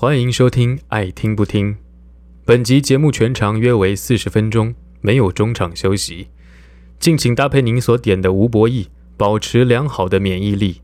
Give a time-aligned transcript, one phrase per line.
[0.00, 1.74] 欢迎收听《爱听不听》。
[2.44, 6.28] 本集节目全长约为四十分钟，没有中场休息。
[7.00, 10.82] 敬请搭配您所点的吴博弈，保持良好的免疫力。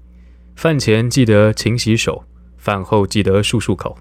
[0.57, 2.25] 饭前记得勤洗手，
[2.57, 3.97] 饭后记得漱漱口，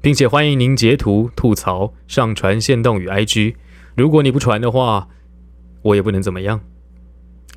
[0.00, 3.56] 并且欢迎您截图吐槽上传线动与 IG。
[3.94, 5.08] 如果你不传的话，
[5.82, 6.62] 我也不能怎么样。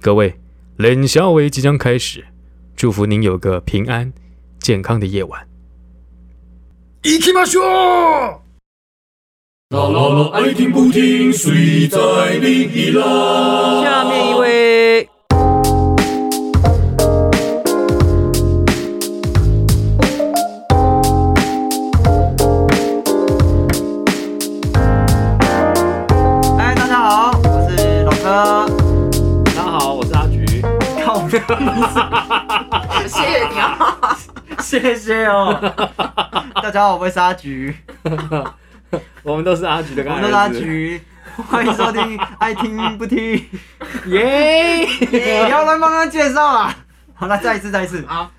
[0.01, 0.37] 各位，
[0.75, 2.25] 冷笑为即将开始，
[2.75, 4.11] 祝福您有个平安
[4.59, 5.47] 健康的夜晚。
[7.02, 7.64] 行きましょう！
[9.70, 11.98] 啦啦啦，爱听不听，谁在
[12.34, 13.82] 淋雨啦？
[13.82, 15.08] 下面一位，
[26.58, 28.66] 哎，大家好，我是老哥。
[29.46, 30.62] 大家好，我是阿菊。
[31.04, 31.38] 靠，谢
[33.08, 34.16] 谢你啊！
[34.60, 35.58] 谢谢哦。
[36.67, 37.73] 大家好，我是阿菊，
[39.23, 41.01] 我们都是阿菊的我们是阿菊，
[41.49, 43.41] 欢迎收听《爱听不听》。
[44.09, 44.85] 耶！
[45.45, 46.75] 不要乱帮他介绍啦。
[47.13, 48.05] 好了，再一次，再一次。
[48.05, 48.29] 好，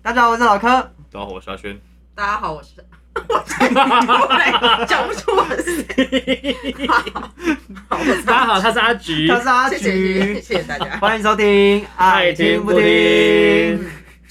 [0.00, 0.66] 大家好，我是老柯。
[1.12, 1.78] 大家好，我是阿轩。
[2.14, 2.70] 大家好，我是
[3.28, 3.44] 我
[4.30, 5.82] 在讲不出我是
[8.22, 10.96] 大家好，他是阿菊他是阿谢谢谢谢菊，谢谢大家。
[10.96, 12.80] 欢迎收听《爱听不听》。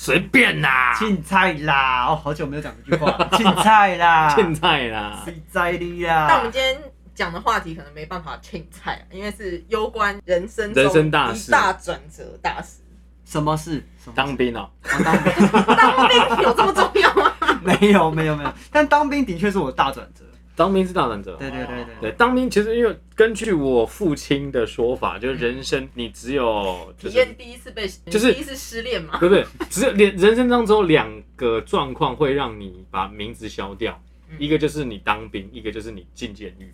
[0.03, 5.21] 随便啦，青菜啦，哦，好久没有讲这句话， 青菜啦，青菜啦。
[5.23, 6.51] 谁在你但我们？
[6.51, 6.77] 今天
[7.15, 12.81] 讲的话题可能没办法青菜啊，因为是攸关人生人生大事大转折大事。
[13.23, 13.75] 什么事？
[14.03, 15.33] 什么事当兵哦，哦当兵？
[15.77, 17.31] 当兵有这么重要吗？
[17.63, 20.25] 没有没有没有，但当兵的确是我的大转折。
[20.55, 21.35] 当兵是大转折。
[21.37, 29.17] 对对对对对，当兵其实因为根据我父亲的说法，就是人生你只有就是体验第一次被，就是第一次失恋嘛。
[29.19, 36.73] 对不对，只有连人生当中两个状况会让你把名字消掉，嗯一个就是你当兵，一个就是你进监狱。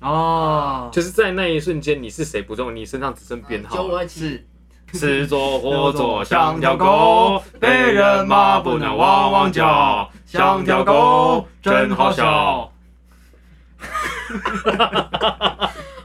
[0.00, 4.44] 哦，就是在那一瞬间，你是谁不重要，你身上只剩编号是
[4.92, 12.69] 吃左或 左像条狗，被人骂不能汪汪叫，像条狗真好笑。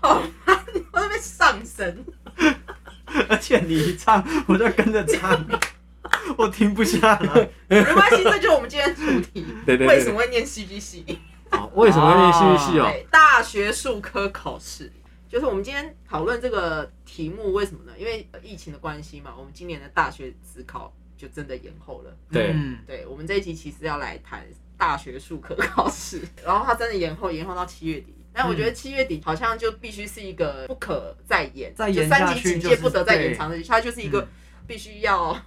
[0.92, 2.06] 我在被上身。
[3.30, 5.46] 而且你一唱，我就跟着唱，
[6.38, 7.50] 我停不下来。
[7.68, 9.46] 没关系，这就是我们今天的主题。
[9.66, 11.20] 对对对为什么会念戏剧系？
[11.50, 12.90] 好为什么会念戏剧系哦？
[12.92, 14.92] 对，大学术科考试，
[15.30, 17.94] 就是我们今天讨论这个题目，为什么呢？
[17.98, 22.14] 因为疫情的关系嘛，我们今年的大学自考就真的延后了。
[22.30, 24.46] 对嗯对，我们这一集其实要来谈
[24.78, 28.14] 大学术科考试， 然后他真的延后，延后到七月底。
[28.38, 34.28] 但我觉得七月底好像就必须是一个不可再延，再延就三级警戒不得再延长的，它就是一个嗯
[34.68, 35.40] 必须要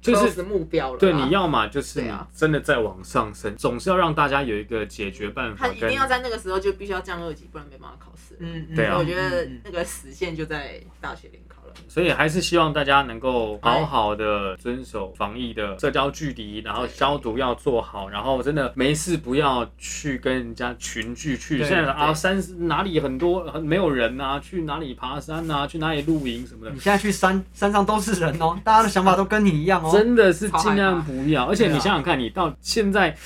[0.00, 0.98] 就是目标了。
[0.98, 5.74] 对，你要嘛就是真的在往上升，总是要让大家有一个解决办法跟。
[5.80, 8.36] 他一定要在那个时候就必须要降二级，不然没办法考试。
[8.38, 11.45] 嗯，嗯我觉得那个死线就在大学联考了。
[11.88, 21.64] 所以还是希望大家能够好好的遵守防疫的社交距离，然后消毒要做好，然后真的没事不要去跟人家群聚去。
[21.64, 29.90] 现在啊，山哪里很多很没有人啊，去哪里爬山啊，去哪里露营什么的你，现在去山山上都是人哦，大家的想法都跟你一样哦。
[29.94, 31.44] 真的是尽量不要。
[31.46, 33.16] 而且你想想看，你到现在。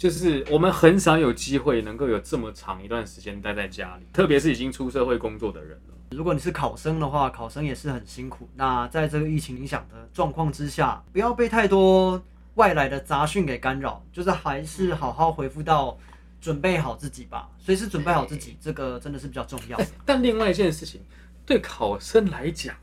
[0.00, 5.94] 就是我们很少有机会能够有这么长一段时间待在家里，特别是已经出社会工作的人了。
[6.10, 8.48] 如果你是考生的话，考生也是很辛苦。
[8.56, 12.20] 那在这个疫情影响的状况之下，不要被太多
[12.56, 15.96] 外来的杂讯给干扰，就是还是好好回复到
[16.40, 19.86] 准备好自己吧，随时准备好自己，这个真的是比较重要的。
[20.04, 21.00] 但另外一件事情，
[21.46, 22.74] 对考生来讲，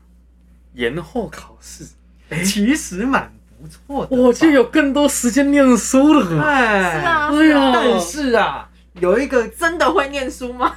[0.72, 1.84] 延后考试，
[2.44, 3.30] 其实蛮
[3.60, 6.42] 不错的吧，我就有更多时间念书了。
[6.42, 10.74] 哎，是啊，哎呀是啊但是啊，有一个真的会念书吗？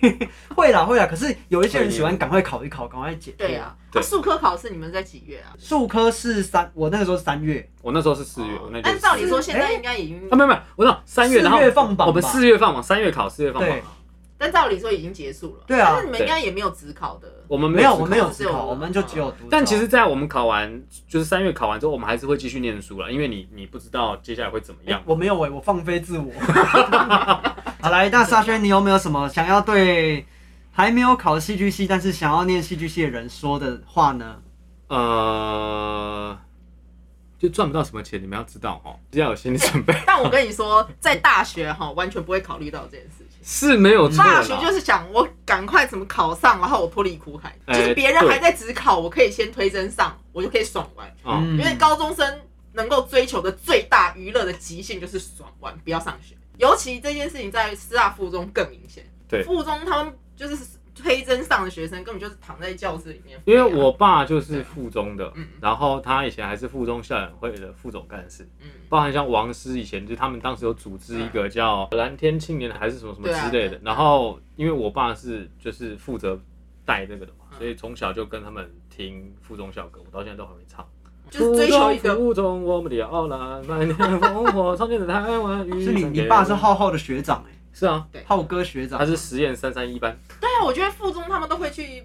[0.54, 3.34] 会啦会啦，可是有一些人喜欢赶快考一考，赶快解。
[3.36, 5.54] 对啊，对啊术科考试你们在几月啊？
[5.58, 13.82] 数科是三，我那个时候是三月，我那时候是四月，我那就是按照理说是现在应该已经啊，，没有没有，我知道三月，然后月放榜吧我们四月放榜，三月考，四月放榜对。
[14.40, 15.64] 但照理说已经结束了。
[15.66, 17.28] 对啊但是你们应该也没有只考的。
[17.48, 19.48] 我们没有，我们没有只有自考，我们就只有读。
[19.50, 25.02] 但其实，在我们考完，就是三月考完之后，我们还是会继续念书了，因为你你不知道接下来会怎么样哎。
[25.04, 26.30] 我没有哎、我放飞自我。
[27.80, 30.26] 好来，那沙轩，你有没有什么想要对
[30.72, 34.36] 还没有考戏剧系，但是想要念戏剧系的人说的话呢？
[34.88, 36.36] 呃，
[37.38, 39.94] 就赚不到什么钱，你们要知道哦，要有心理准备。
[40.06, 43.38] 但我跟你说，在大学哈，完全不会考虑到这件事情。
[43.42, 51.08] 是没有错大学就是想我赶快怎么考上，然后我脱离苦海，哎就是别人还在只考，我可以先推甄上，我就可以爽完。
[51.24, 52.40] 嗯因为高中生
[52.72, 56.34] 能够追求的最大娱乐的极限就是爽玩，不要上学。
[56.58, 59.04] 尤其这件事情在师大附中更明显。
[59.26, 59.42] 对。
[59.42, 63.40] 附中他们就是推甄上的学生，根本就是躺在教室里面。
[63.44, 68.66] 因啊、为我爸就是附中的嗯，然后他以前还是附中校友会的副总干事，嗯。
[68.88, 73.76] 包含像王师以前就他们当时有组织一个叫蓝天青年还是什么什么之类的。
[73.76, 76.40] 对，然后因为我爸是就是负责
[76.84, 77.58] 带这个的嘛，嗯。
[77.58, 80.84] 所以从小就跟他们听附中校歌，我到现在都还会唱。
[81.30, 92.04] 就是追求一个 附中我们的傲蓝，满天烽火，创建的台湾是你你爸是浩浩的学长哎、是啊，浩哥学长，他是实验三三一班，对啊，我觉得附中他们都会去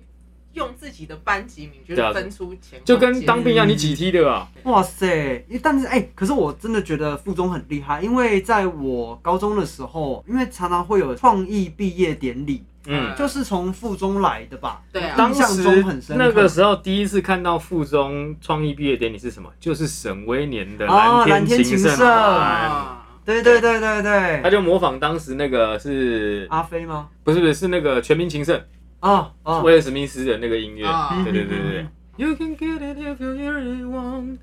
[0.53, 4.47] 用自己的班级名，就是分出前后就跟当兵一样，你几梯的啊？
[4.65, 5.43] 哇塞！
[5.63, 14.81] 但是哎、可是我真的觉得附中很厉害，因为在我高中的时候，因为常常会有创意毕业典礼，嗯，就是从附中来的吧？
[14.91, 16.17] 对啊当印象中很时深。
[16.17, 19.49] 那个时候第一次看到附中创意毕业典礼是什么？
[19.59, 27.07] 就是沈威年的哦蓝天情圣啊，对对对对对，他就模仿当时那个是阿飞吗？
[27.23, 28.61] 不是不是是那个全民情圣
[28.99, 31.91] 哦哦，威尔史密斯的那个音乐，啊对对对对对嗯。
[32.15, 34.37] You can get it if you really want。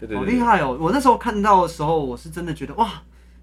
[0.00, 0.76] 对对对，好厉害哦！
[0.80, 3.02] 我那时候看到的时候，我是真的觉得哇，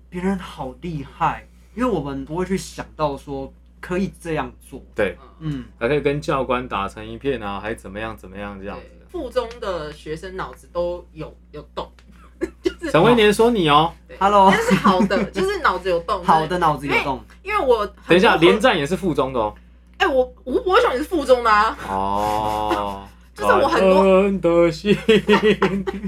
[0.09, 4.81] 别人好厉害，因为我们不会去想到说可以这样做。
[4.95, 9.05] 对，嗯，还可以跟教官打成一片啊，还怎么样怎么样这样对子。
[9.09, 11.91] 附中的学生脑子都有有动，
[12.61, 16.21] 就是沈威年说你哦，Hello 但是好的，就是脑子有动。
[16.25, 19.55] 好的，脑子有动，因为我等一下，多连战也是附中的哦。
[19.97, 24.95] 哎、我吴伯雄也是附中的啊，哦，就是我很多感恩的心，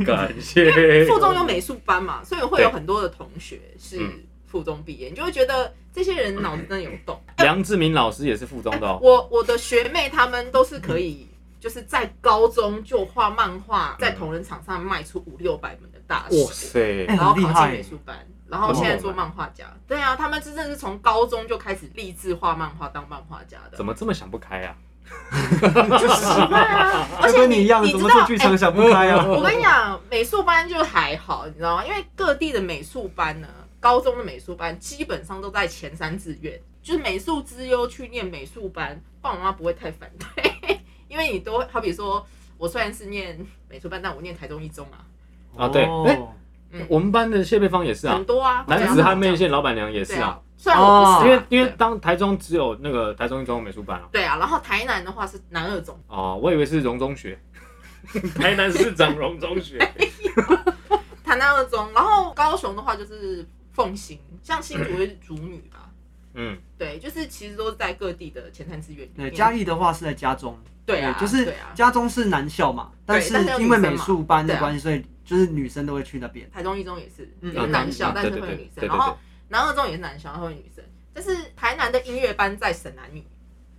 [0.05, 1.05] 感谢。
[1.05, 4.13] 附中有美术班嘛，所以会有很多的同学是嗯
[4.51, 7.19] 附中毕业，你就会觉得这些人脑子真的有洞。
[7.39, 8.99] 梁志明老师也是附中的哦。
[9.01, 19.65] 我我的学妹他们都是可以，就是在高中就画漫画，在同人场上卖出五六百本的大师，哇塞哎，然后考进美术班，然后现在做漫画家。
[19.87, 23.77] 对啊，他们真的是从高中就开始立志画漫画当漫画家的。
[23.77, 24.75] 怎么这么想不开啊？
[25.31, 29.25] 而且就跟你一样，你知道怎么做剧场想不开啊？
[29.27, 31.85] 我跟你讲，美术班就还好，你知道吗？
[31.85, 33.47] 因为各地的美术班呢，
[33.81, 40.79] 高中的美术班基本上都在前三志愿，就是美术之优去念美术班，爸爸妈妈不会太反对，
[41.09, 42.25] 因为你都好比说，
[42.57, 43.37] 我虽然是念
[43.67, 45.03] 美术班，但我念台中一中啊，
[45.57, 45.83] 啊对。
[45.85, 46.85] 嗯。
[46.87, 50.39] 我们班的谢佩芳也是啊很，多啊，男子汉妹线老板娘也是啊。
[50.55, 54.07] 虽然我不是啊，因为因为当台中只有那个台中一中美术班啊。
[54.09, 57.37] 对啊，然后台南的话是南二中，哦，我以为是荣中学，
[58.39, 59.77] 台南市长荣中学。
[61.25, 65.89] 台南二中，然后高雄的话就是凤新，像新竹是主女吧。
[66.33, 69.29] 嗯，对，就是其实都是在各地的前三志愿里面。
[69.29, 76.49] 对，嘉义的话是在家中，对啊，就是对啊，家中是男校嘛，但是但是有因为女生嘛美术班的对啊关系，所以就是女生都会去那边。
[76.49, 78.87] 台中一中也是，嗯也是男校，嗯但是会有女生。
[78.87, 79.17] 然后
[79.49, 80.81] 南二中也是男校，会有女生。
[81.13, 83.21] 但是台南的音乐班在省男女，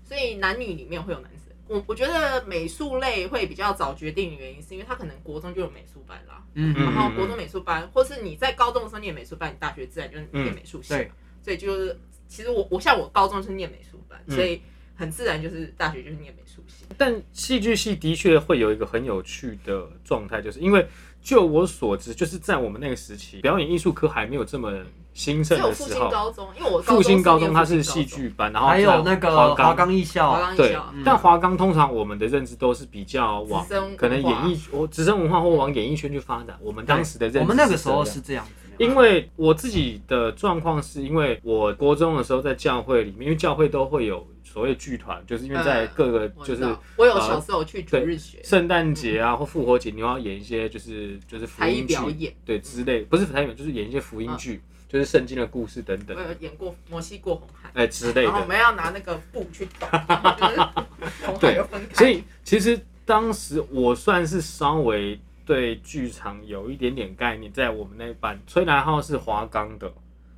[0.04, 1.41] 所以男女里面会有男生。
[1.68, 10.94] 我我觉得美术类会比较早决定的原因，是因为他可能国中就有美术班啦，嗯嗯然后国中美术班，或是你在高中的时候念美术班，你大学自然就念美术系
[11.42, 11.98] 所以就是
[12.28, 14.36] 其实我我像我高中是念美术班，嗯。
[14.36, 14.60] 所以
[14.94, 16.84] 很自然就是大学就是念美术系。
[16.98, 20.86] 但戏剧系的确会有一个很有趣的状态，就是因为
[21.22, 31.02] 就我所知，就是在我们那个时期，表演艺术科还没有这么兴盛的时候，兴高中，因为我复兴高中中它是戏剧班，然后还有那个华华冈艺华校，对冈艺校，嗯。
[31.04, 33.66] 但华冈通常我们的认知都是比较往
[33.96, 36.56] 可能演艺我直升文化或往演艺圈去发展。
[36.60, 38.52] 我们当时的认知我们那个时候是这样子。
[38.78, 48.40] 因为我自己的状况是因为我国中的时候在教会里面，因为教会都会有所谓剧团，就是因为在各个就是道我有呃小时候去主日学。
[48.42, 58.22] 圣诞节啊或复活节，你要演一些就是就是福才艺音剧表，演，对之类，不是台语，就是演一些福音剧，就是圣经的故事等等演过摩西过红海，哎之类的。
[58.24, 59.90] 然后我们要拿那个布去挡，
[60.36, 60.56] 就是
[61.24, 61.94] 红海对就分开。
[61.94, 69.88] 所以其实当时我算是稍微对剧场有一点点概念，在我们那一班，崔来浩是华冈的，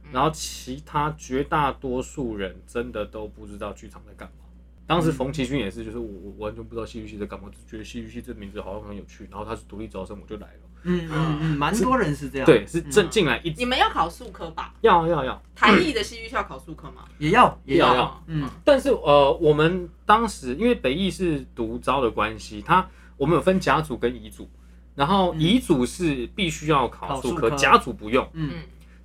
[0.04, 4.44] 嗯然后其他绝大多数人真的都不知道剧场在干嘛。
[4.87, 10.61] 当时冯其勋也是，就是我我完全不知道戏剧系在干嘛，只觉得戏剧系这名字好像很有趣，然后他是独立招生，我就来了。
[10.85, 12.47] 嗯嗯嗯，蛮多人是这样。
[12.47, 14.73] 对，是嗯正进来一你们要考数科吧？
[14.83, 17.05] 要要要，台艺的戏剧系要考数科吗？
[17.19, 18.25] 也要也要要。
[18.26, 24.49] 嗯，但是呃，我们当时因为北艺是独招的关系，它我们有分甲组跟乙组，
[24.95, 28.29] 然后嗯乙组是必须要考数科，考数科甲组不用。
[28.33, 28.50] 嗯，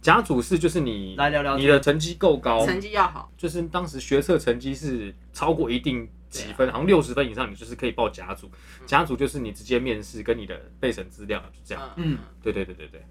[0.02, 8.50] 甲组是就是你来聊聊你的成绩够高，成绩要好，就是当时学测成绩是超过一定几分，好像六十分以上，你就是可以报甲组。
[8.86, 11.84] 甲组就是你直接面试跟你的备审资料就这样。
[11.96, 13.04] 嗯嗯，对对对对对。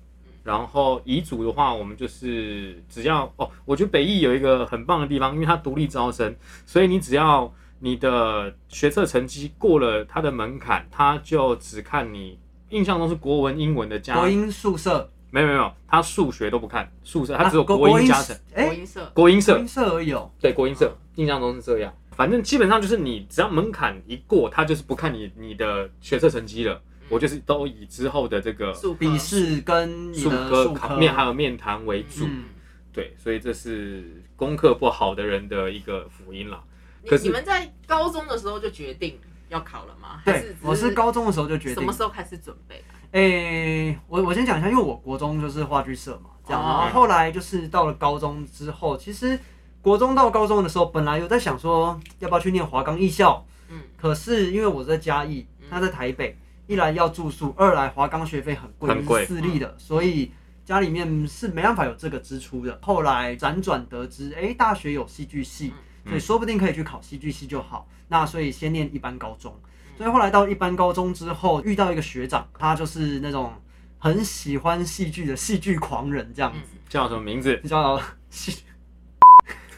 [0.44, 6.34] 然后乙组的话，我们就是只要哦，我觉得北艺有一个很棒的地方，因为它独立招生，
[6.64, 12.38] 所以你只要你的学测成绩过了它的门槛，它就只看你
[12.70, 20.30] 印象中是国文、英文的加，国英宿舍，没有没有没有，它数学都不看，数社它啊只有国国英国英加成，国哎，音社国英社国英社而已哦。
[20.40, 21.92] 对国英社，印象中是这样。
[22.18, 32.24] 反正基本上就是你只要门槛一过，他就是不看你你的学测成绩了，我就是都以之后的这个笔试跟你数科考面还有面谈为主。
[32.26, 32.46] 嗯，
[32.92, 36.60] 对，所以这是功课不好的人的一个福音啦。
[37.06, 39.16] 可是你你们在高中的时候就决定
[39.48, 40.20] 要考了吗？
[40.24, 41.74] 对我是高中的时候就决定。
[41.74, 42.82] 什么，时候开始准备？
[42.88, 42.98] 啊？
[43.12, 46.82] 诶、我我先讲一下，因为我国中就是话剧社嘛，这样，哦。
[46.82, 49.38] 然后后来就是到了高中之后，其实
[49.80, 60.32] 国中到高中的时候，本来有在想说要不要去念华冈艺校，嗯，可是因为我在嘉义，他在台北，一来要住宿，二来华冈学费很贵，很贵是私立的，所以
[60.64, 62.78] 家里面是没办法有这个支出的。
[62.82, 65.72] 后来辗转得知，哎、大学有戏剧系，
[66.04, 67.88] 嗯所以说不定可以去考戏剧系就好。
[68.08, 69.54] 那所以先念一般高中，
[69.96, 73.52] 所以后来到一般高中之后，遇到一个学长，他就是那种
[73.98, 76.58] 很喜欢戏剧的戏剧狂人，这样子，
[76.88, 77.56] 叫什么名字？
[77.62, 78.58] 就叫戏。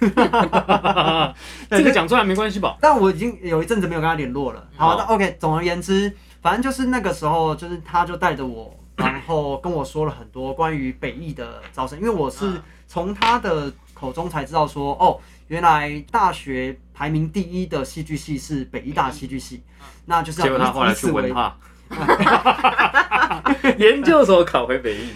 [1.71, 2.77] 这个讲出来没关系吧？
[2.81, 4.67] 但我已经有一阵子没有跟他联络了。
[4.77, 5.37] 好，哦那 OK。
[5.39, 19.63] 总而言之，反正就是那个时候，就是他就带着我，然后跟我说了很多关于北艺的招生，因为我是嗯从他的口中才知道说，哦，原来大学排名第一的戏剧系是北艺大戏剧系，
[20.07, 21.57] 那就是要以此为文化，
[23.79, 25.11] 研究所考回北艺，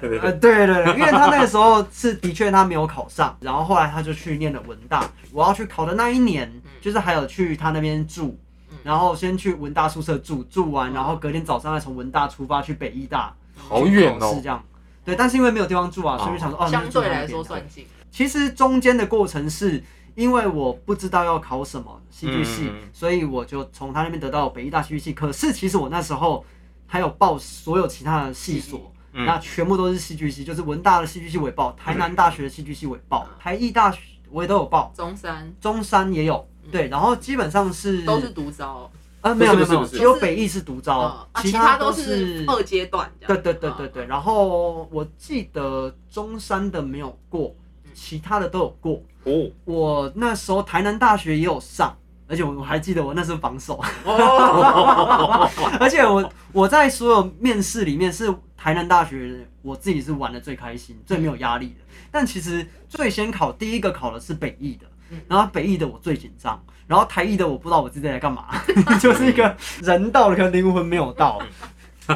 [0.00, 5.04] 对对呃，对，对因为他那个时候是的确他没有考上，然后后来他就去念了文大。
[5.32, 8.38] 我要去考的那一年，就是还有去他那边住，
[8.82, 14.48] 然后先去文大宿舍住，住完，然后隔天早上再从文大出发去北医大，好远哦是这。
[14.48, 14.62] 样。
[15.04, 17.86] 对，但是因为没有地方住啊，所以想说哦，相对来说算近。
[18.10, 19.82] 其实中间的过程是
[20.20, 25.14] 因为我不知道要考什么戏剧系，所以我就从他那边得到北医大戏剧系。
[25.14, 26.44] 可是其实我那时候
[26.86, 33.98] 还有报所有其他的系所，嗯那全部都是戏剧系，就是文大的戏剧系我也报，台南大学的戏剧系我也报，台艺大学
[34.30, 36.46] 我也都有报，中山中山也有。
[36.70, 38.90] 对，然后基本上是都是独招，
[39.22, 43.42] 啊没有没有没有，只有北艺是独招其他，都是二阶段这对样。
[43.42, 47.56] 对对对对，嗯，然后我记得中山的没有过，
[47.94, 49.02] 其他的都有过。
[49.24, 51.96] 哦，我那时候台南大学也有上，
[52.26, 55.48] 而且我我还记得我那时候榜首，哦，
[55.78, 61.84] 而且我我在所有面试里面是台南大学，我自己是玩的最开心、最没有压力的。
[62.10, 68.46] 但其实最先考第一个考的是北艺的嗯，然后北艺的我最紧张，然后台艺的我不知道我自己在干嘛，
[69.00, 71.40] 就是一个人到了，可灵魂没有到。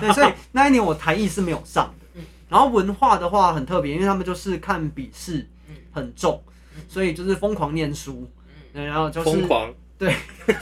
[0.01, 2.07] 对，所以那一年我台艺是没有上的。
[2.15, 2.25] 嗯。
[2.49, 5.75] 然后文化的话很特别，因为他们就是看笔试嗯。
[5.93, 6.43] 很重，
[6.89, 8.31] 所以就是疯狂念书。
[8.73, 10.17] 对，然后就是疯狂，对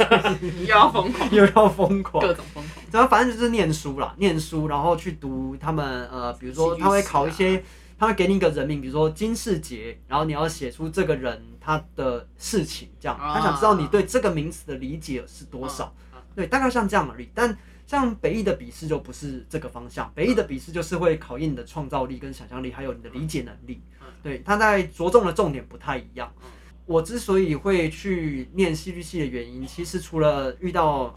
[0.60, 2.86] 又要疯狂，又要疯狂，各种疯狂。
[2.90, 7.64] 然后反正就是念书啦，念书，然后去读他们呃，比如说他会考一些，
[7.98, 17.30] 他会给你一个人名，比如说金世杰，然后你要写出这个人他的事情，这样，啊他想知道你对这个名词的理解是多少，啊对，大概像这样而已。
[17.32, 24.06] 但像北艺的笔试就不是这个方向，北艺的笔试就是会考验你的创造力跟想象力，还有你的理解能力嗯。
[24.22, 26.48] 对，它在着重的重点不太一样嗯。
[26.86, 31.14] 我之所以会去念戏剧系的原因，其实除了遇到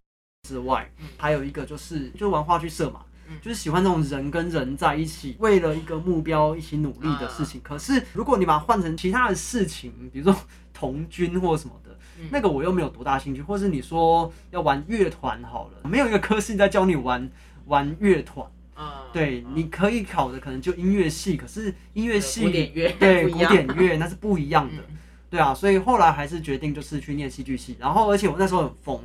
[0.48, 7.60] 之外嗯，还有一个就是就是玩话剧社嘛嗯，就是喜欢那种人跟人在一起，为了一个目标一起努力的事情。
[7.64, 10.40] 可是如果你把它换成其他的事情，比如说
[10.72, 12.28] 童军或什么的，嗯。
[12.32, 17.30] 那个我又没有多大兴趣，或是你说要玩乐团好了，没有一个科系在教你玩
[17.66, 18.46] 玩乐团。
[18.78, 24.84] 嗯，对，你可以考的可能就音乐系，可是音乐系古典乐对古典乐那是不一样的。
[24.90, 24.98] 嗯。
[25.28, 29.02] 对啊，所以后来还是决定就是去念戏剧系，然后而且我那时候很疯，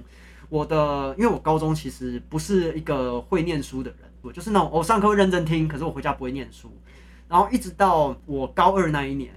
[0.49, 6.71] 我的因为我高中其实不是一个会念书的人，我就是那种我上课会认真听，可是我回家不会念书，
[7.29, 9.33] 然后一直到我高二那一年，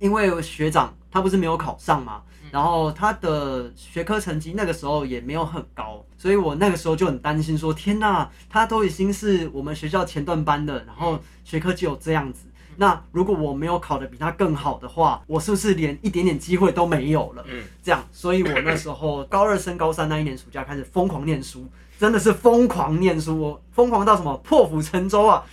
[0.00, 12.46] 因为学长他不是没有考上嘛，然后他的学科成绩那个时候也没有很高，所以我那个时候就很担心说，天呐，他都已经是我们学校前段班的，然后学科只有这样子。
[12.76, 17.44] 那如果我没有考得比他更好的话，我是不是连一点点机会都没有了？
[17.46, 25.44] 嗯，这样，所以我那时候高二升高三那一年暑假开始疯狂念书，真的是疯狂念书，我疯狂到什么破釜沉舟啊！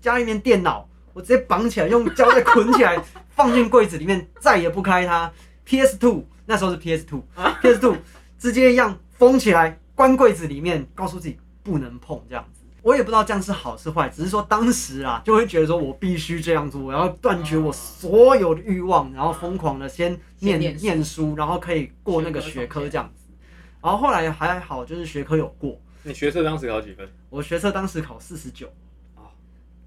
[0.00, 2.98] 家里面电脑我直接绑起来，用胶带捆起来，
[3.30, 5.30] 放进柜子里面，再也不开它。
[5.64, 7.96] PS Two 那时候是 PS Two，PS Two
[8.38, 12.60] 直接一样封起来，关柜子里面，告诉自己不能碰这样子。
[12.82, 23.32] 我也不知道这样是好是坏，只是说当时啊，就会觉得说我必须这样做，我要断绝我所有的欲望，然后疯狂的先念先念书念书，然后可以过那个学科这样子。
[23.80, 27.08] 然后后来还好，就是学科有过，你学测当时考几分？
[27.30, 28.66] 我学测当时考四十九，
[29.14, 29.30] 哦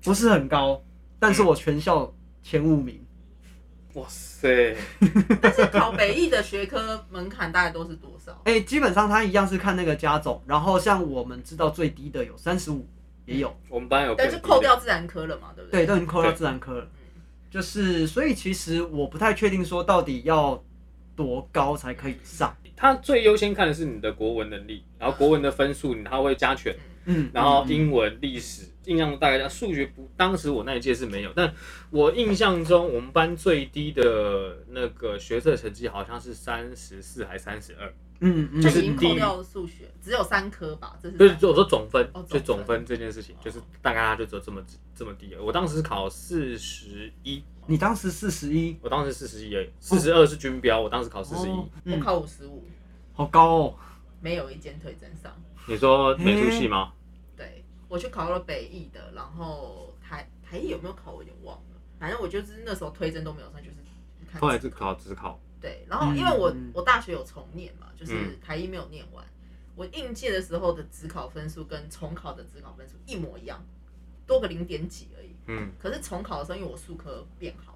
[0.01, 0.81] 不是很高，
[1.19, 3.04] 但是我全校前五名。
[3.95, 4.75] 哇塞，
[5.41, 8.39] 但是考北艺的学科门槛大概都是多少？
[8.45, 12.85] 哎、基本上它一样是看那个加总，然后像我们知道最低的有三十五，
[13.25, 15.85] 也有，我们班有对，更低的就扣掉自然科了嘛，对不对，对？
[15.87, 16.87] 都已经扣掉自然科了。
[17.49, 20.61] 就是，所以其实我不太确定说到底要
[21.15, 22.53] 多高才可以上。
[22.75, 26.79] 他最优先看的是你的国文能力，然后国文的分数他会加权，嗯，
[27.33, 31.53] 然后嗯英文、历史，印象中大概加数学不，当时我那一届是没有，但
[31.89, 40.97] 我印象中我们班最低的那个学测成绩好像是三十四还三十二，嗯嗯，就是已经低数学，只有三科吧？
[41.01, 44.63] 这是不是就我说总分哦，就总分总分这件事情，就是大概它就只有这么
[44.95, 45.43] 这么低了。
[45.43, 51.51] 我当时考四十一，你当时四十一，我当时四十一而已，四十二是军标，我当时考四十一。
[51.51, 52.63] 哦嗯，我考五十五，
[53.13, 53.75] 好高哦。
[54.21, 55.31] 没有一间推甄上。
[55.67, 56.93] 你说美术系吗？
[57.35, 63.77] 对，我去考了北艺的，然后台台艺有没有考我有点忘了，反正我就是那时候推甄都没有上，就是
[64.31, 69.25] 看后来是考只考，对，然后因为我、嗯我大学有重念嘛，就是嗯台艺没有念完，
[69.75, 73.63] 我应届的时候的职考分数跟重考的职考分数一模一样，
[74.27, 75.35] 多个零点几而已。
[75.47, 77.74] 嗯，可是重考的时候，因为我数科变好了，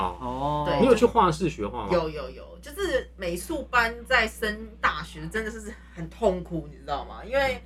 [0.00, 1.88] 哦，哦，对你有去画室学画吗？
[1.92, 7.24] 有有有，就是美术班在升大学真的是很痛苦，你知道吗？
[7.24, 7.62] 因为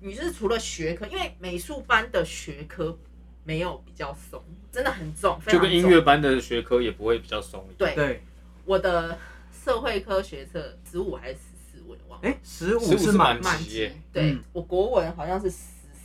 [0.00, 2.98] 你就是除了学科，因为美术班的学科
[3.44, 7.74] 没有比较松，真的很重，非常重就跟音乐班的学科也不会比较松一样。
[7.78, 8.22] 对对，
[8.64, 9.18] 我的
[9.52, 11.40] 社会科学测十五还是十
[11.72, 12.28] 四，我也忘了。
[12.28, 15.58] 哎，十五15是满满满级耶，对、嗯我国文好像是十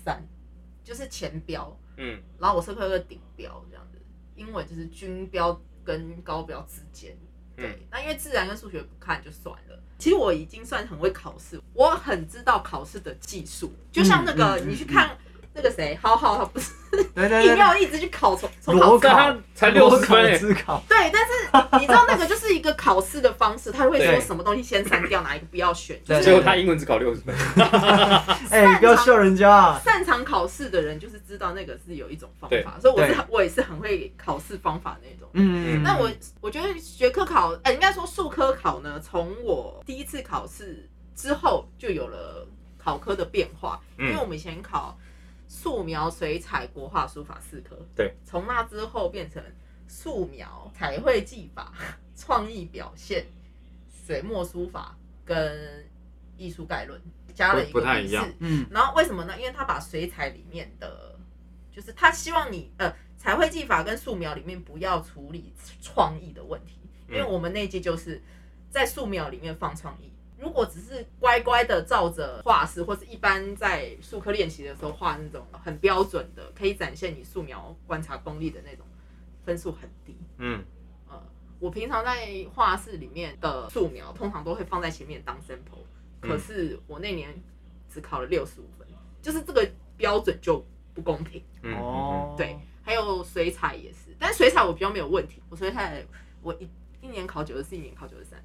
[0.03, 0.23] 三，
[0.83, 3.76] 就是前标，嗯，然后我社科有顶标这样子，
[4.37, 7.13] 英文就是均标跟高标之间。
[7.55, 9.77] 对嗯，那因为自然跟数学不看就算了。
[9.97, 15.17] 其实我已经算很会考试，我很知道考试的技术，就像那个、嗯嗯你去看
[15.55, 21.33] 那个谁，好好他不是对对对， 硬要一直去考从从考裸但他才六十分考，对，但是
[21.79, 27.35] 你知道那个就是一个考试的方式，他会说什么东西先删掉，哪一个不要选，就对是结果他英文只考六十分。
[28.51, 29.81] 哎，不要笑人家啊。
[29.83, 35.29] 擅长考试的人就是知道那个是有一种方法，所以我是我也是很会考试方法那种。
[35.33, 36.09] 嗯，那我
[36.41, 44.97] 我觉得学科考，哎、应该说数科考呢，从我第一次考试之后就有了考科的变化，因嗯为我们以前考
[45.47, 49.41] 素描、水彩、国画、书法四科，对，从那之后变成
[49.87, 51.73] 素描、彩绘技法、
[52.15, 53.25] 创意表现、
[54.05, 55.85] 水墨书法跟
[56.37, 57.01] 艺术概论，
[57.33, 59.37] 加了一个笔试不不太一样嗯然后为什么呢？
[59.39, 61.15] 因为他把水彩里面的，
[61.71, 68.21] 就是他希望你呃彩绘技法跟素描里面不要处理创意的问题，因为嗯我们那一届就是
[68.69, 70.11] 在素描里面放创意。
[70.39, 78.85] 如果只是乖乖的照着画师，或是一般在术科练习的时候画那种很标准的，可以展现你素描观察功力的那种，
[79.47, 80.13] 分数很低。
[80.39, 80.61] 嗯，
[81.07, 81.17] 呃，
[81.57, 85.85] 我平常在画室里面的素描，通常都会放在前面当 sample，
[86.21, 87.33] 嗯可是我那年
[87.87, 88.85] 只考了六十五分，
[89.21, 90.61] 就是这个标准就
[90.93, 91.41] 不公平。
[91.61, 96.05] 嗯，哦，对，还有水彩也是，但水彩我比较没有问题，我水彩
[96.41, 96.67] 我一
[96.99, 98.43] 一年考九十四，一年考九十三。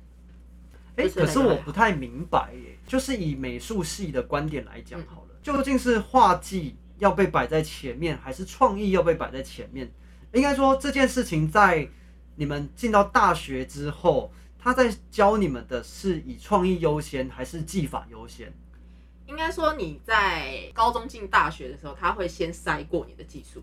[0.94, 9.90] 哎，就是可是我不太明白耶，就是以美术系的观点来讲嗯好了，究竟是画技要被摆在前面，还是创意要被摆在前面？
[10.32, 11.88] 应该说这件事情在
[12.36, 18.52] 你们进到大学之后，他在教你们的是以创意优先，还是技法优先？
[19.26, 23.62] 应该说你在高中进大学的时候，他会先筛过你的技术，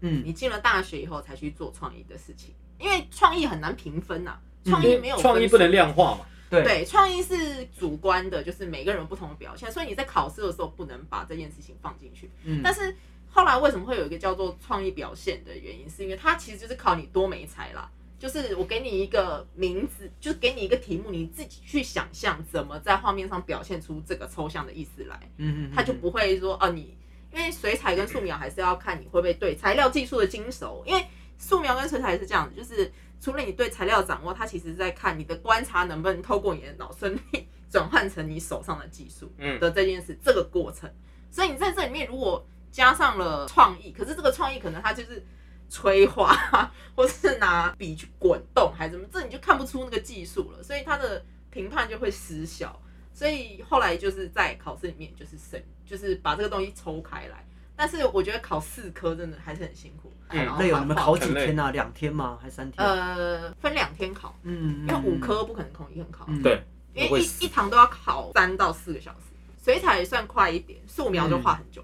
[0.00, 6.26] 嗯，你进了大学以后才去做创意的事情，因为创意很难评分呐、嗯创意没有创意不能量化嘛。
[6.50, 12.30] 对，对，创意是主观的，就是每个人有不同的表现，所以你在考试的时候不能把这件事情放进去。
[12.44, 12.94] 嗯，但是
[13.36, 17.86] 后来为什么会有一个叫做创意表现的原因，是因为它其实就是考你多媒材啦。
[18.18, 26.96] 就是我给你一个名字，就是给你一个题目，你自己去想象怎么在画面上表现出这个抽象的意思来，嗯嗯，它就不会说哦、你
[27.30, 40.90] 因为水彩跟素描还是要看你会不会对材料技术的精熟，因为素描跟水彩是这样子，就是除了你对材料掌握，它其实在看你的观察能不能透过你的脑孙力转换成你手上的技术嗯的这件事，这个过程。
[41.30, 42.42] 所以你在这里面如果
[42.76, 45.24] 加上了创意，可是这个创意可能它就是
[45.66, 46.36] 催化，
[46.94, 52.78] 或是拿笔去滚动，还是什么，这你就看不出那个技术了，所以它的评判就会失效。
[53.14, 57.42] 所以后来就是在考试里面就是省，就是把这个东西抽开来。
[57.74, 60.12] 但是我觉得考四科真的还是很辛苦。
[60.28, 61.70] 好然后累哦，你们考几天啊？
[61.70, 62.38] 两天吗？
[62.42, 62.86] 还三天？
[62.86, 66.62] 呃分两天考，嗯，因为五科不可能同一天考，嗯对，
[66.92, 69.32] 因为一一堂都要考三到四个小时。
[69.64, 71.82] 水彩也算快一点，素描就画很久。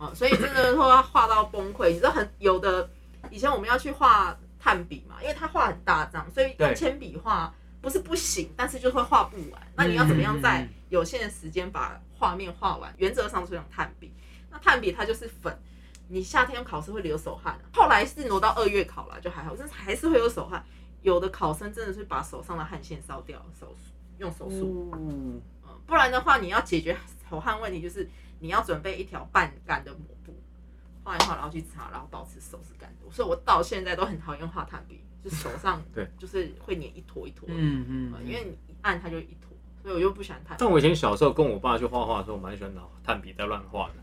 [0.00, 1.90] 啊，所以真的说画到崩溃。
[1.90, 2.88] 你知道很有的，
[3.30, 9.60] 以前我们要去画炭笔嘛，因为它画很大张，所以用铅笔画不是不行，但是就会画不完。
[9.76, 12.92] 那你要怎么样在嗯有限的时间把画面画完？
[12.96, 14.10] 原则上是用炭笔。
[14.50, 15.56] 那炭笔它就是粉，
[16.08, 17.60] 你夏天考试会流手汗、啊。
[17.74, 20.64] 后来是挪到二月考了，就还好，但是还是会有手汗。
[21.02, 23.74] 有的考生真的是把手上的汗腺烧掉，手
[24.18, 24.92] 用手术。
[25.86, 26.96] 不然的话，你要解决
[27.28, 28.08] 手汗问题，就是
[28.40, 30.34] 你要准备一条半干的抹布，
[31.04, 33.10] 画一画，然后去擦，然后保持手是干的。
[33.12, 40.60] 所以我到现在都很讨厌画炭笔，就手上 对，就是会粘一坨一坨的，嗯嗯呃，因为你一按它就一坨，所以我就不喜欢炭笔。
[40.60, 43.94] 但我以前小时候跟我爸去画画的时候，我蛮喜欢拿炭笔在乱画的，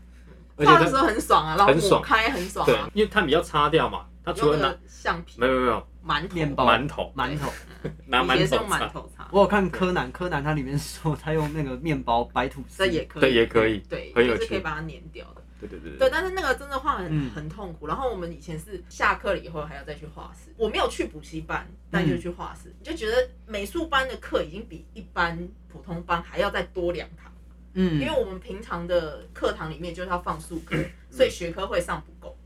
[0.66, 2.00] 画的时候很爽啊，然后很爽。
[2.00, 5.86] 抹开很爽对啊，，因为它比较擦掉嘛，它除了拿用那个橡皮没有没有没有。
[6.06, 6.34] 馒头。
[6.34, 6.66] 面包。
[6.66, 7.12] 馒头。
[7.16, 7.52] 馒头。
[8.06, 12.78] 拿馒以前是用头擦，馒头擦，我有看柯南，柯南它里面说他用那个面包白吐司。
[12.78, 13.78] 这，也可以，对也可以。
[13.88, 14.38] 对，很有趣。
[14.38, 15.42] 就是可以把它粘掉的。
[15.60, 17.86] 对对对对，但是那个真的画很、嗯很痛苦。
[17.88, 25.36] 然后我们以前是下课了以后还要再去画室，我没有去补习班，但就去画室，你就觉得美术班的课已经比一般
[25.68, 27.30] 普通班还要再多两堂，
[27.74, 30.76] 嗯因为我们平常的课堂里面就是要放数课，
[31.10, 32.36] 所以学科会上不够，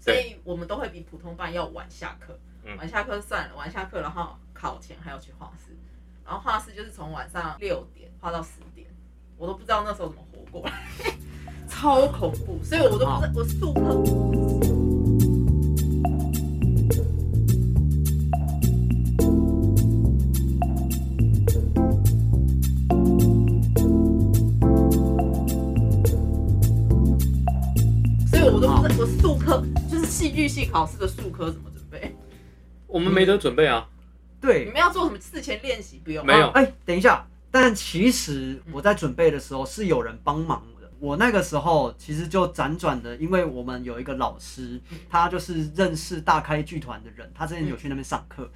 [0.00, 2.38] 所以我们都会比普通班要晚下课。
[2.64, 5.76] 嗯晚下课算了，晚下课然后考前还要去画室，
[6.24, 8.86] 然后画室就是从晚上六点画到十点，
[9.36, 10.84] 我都不知道那时候怎么活过来，
[11.68, 14.71] 超恐怖，所以我都不知道我术课。
[29.52, 32.16] 科 就是戏剧系考试的术科怎么准备。
[32.86, 33.86] 我们没得准备啊，
[34.40, 36.00] 对你对们要做什么事前练习？
[36.04, 40.90] 不用，没有哎、等一下，但其实我在准备的时候是有人帮忙的。
[40.98, 48.48] 我那个时候其实就辗转的，因为我们有一个老师，他就是认识大开剧团的人，他之前有去那边上课，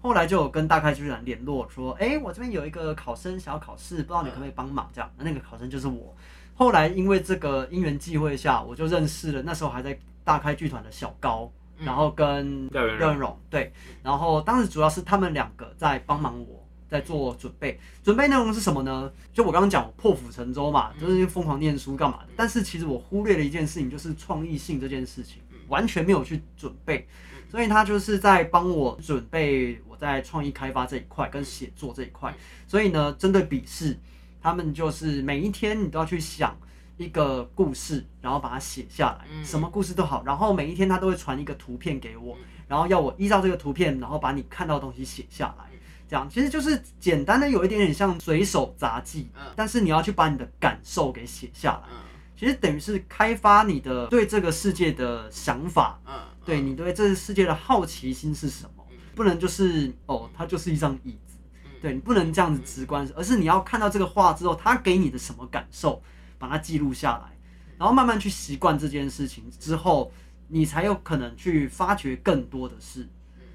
[0.00, 4.90] 后来就有跟大开剧团联络说，哎、我这边有一个考生想要考试，不知道你可不可以帮忙？
[4.92, 6.14] 这样，那那个考生就是我。
[6.56, 16.62] 后来因为这个因缘际会下，我就认识了那时候还在大开剧团的小高，嗯然后跟廖元荣对，然后当时主要是他们两个在帮忙我。
[16.86, 19.10] 在做准备，准备内容是什么呢？
[19.32, 22.28] 就我刚刚讲，我破釜沉舟嘛，就是疯狂念书干嘛的。
[22.36, 27.08] 但是其实我忽略了一件事情，就是创意性这件事情，完全没有去准备。
[27.50, 32.32] 所以他就是在帮我准备我在创意开发这一块跟写作这一块。
[32.68, 33.98] 所以呢，针对笔试，
[34.40, 36.56] 他们就是每一天你都要去想
[36.96, 40.22] 一个故事，然后把它写下来，嗯什么故事都好。
[40.24, 42.36] 然后每一天他都会传一个图片给我，
[42.68, 45.64] 然后要我依照这个图片，然后把你看到的东西写下来。
[46.06, 51.88] 这样其实就是简单的，有一点点像随手杂记嗯，但是你要去把你的感受给写下来。
[51.90, 51.98] 嗯
[52.36, 58.84] 其实等于是开发你的对这个世界的想法，嗯，对你对这个世界的好奇心是什么？
[59.14, 61.38] 不能就是哦，它就是一张椅子，
[61.80, 66.02] 对你不能这样子直观，而是你要看到这个画之后，它给你的什么感受，
[66.44, 67.34] 把它记录下来，
[67.78, 70.12] 然后慢慢去习惯这件事情之后，
[70.48, 73.08] 你才有可能去发掘更多的事。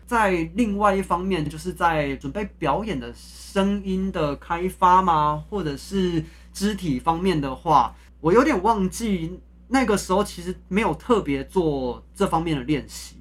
[0.07, 13.17] 在另外一方面，就是在准备表演的声音的开发吗，或者是肢体方面的话，我有点忘记那个时候其实没有特别做这方面的练习。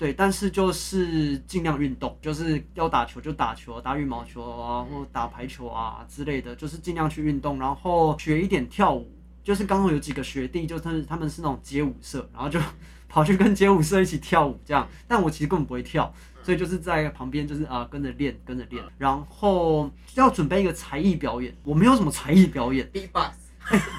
[0.00, 9.06] 对，但是就是尽量运动，就是要打球就打球，打羽毛球啊，或打排球啊之类的，就是尽量去运动，然后学一点跳舞。
[9.44, 12.58] 就是刚好有几个学弟，就是他们是那种街舞社，然后就
[13.10, 14.88] 跑去跟街舞社一起跳舞这样。
[15.06, 16.10] 但我其实根本不会跳，
[16.42, 18.82] 所以就是在旁边就是啊跟着练，跟着练。
[18.96, 23.34] 然后要准备一个才艺表演，我没有什么才艺表演，B box，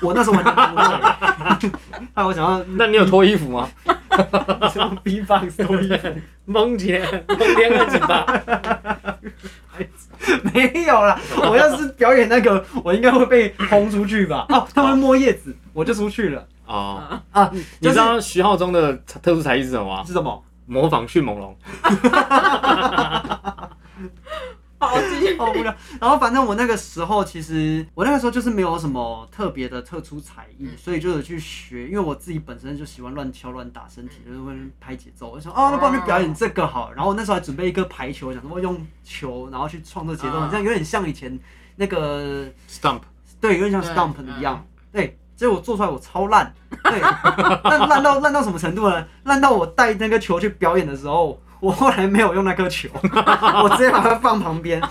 [0.01, 1.79] 我那时候完全不会。
[2.15, 3.69] 害我想要那你有脱衣服吗？
[4.71, 6.21] 什么 B box 多一点。
[6.45, 8.25] 蒙姐，蒙天二几吧？
[10.53, 11.19] 没有啦，
[11.49, 14.45] 我要是表演那个，我应该会被轰出去吧？
[14.49, 17.49] 哦，他们摸叶子，我就出去了哦，啊！
[17.51, 20.03] 你就是知道徐浩中的特殊才艺是什么吗？
[20.05, 20.43] 是什么？
[20.67, 21.57] 模仿迅猛龙。
[24.87, 25.37] 好继续。
[25.37, 25.73] 好无聊。
[25.99, 35.29] 然后反正我那个时候，其实我那个时候就是没有什么特别的特殊才艺，所以就有去学，因为我自己本身就喜欢乱敲乱打身体，就是会拍节奏。
[35.29, 36.95] 我就想，哦，那不然就表演这个好了。
[36.95, 41.39] 然后我那时候还准备一个排球，想说用球，然后去创作节奏，啊这样有点像以前
[41.75, 43.01] 那个 Stump，
[43.39, 44.65] 对，有点像对 stump 的一样。
[44.91, 49.05] 对，结果做出来我超烂，对，烂烂到烂到什么程度呢？
[49.23, 52.89] 烂到我带那个球去表演的时候，我后来没有用那颗球，
[53.63, 54.81] 我直接把它放旁边。